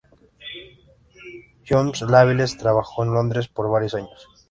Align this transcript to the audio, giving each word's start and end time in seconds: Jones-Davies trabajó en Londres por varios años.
Jones-Davies 1.63 2.57
trabajó 2.57 3.03
en 3.03 3.13
Londres 3.13 3.47
por 3.47 3.69
varios 3.69 3.93
años. 3.93 4.27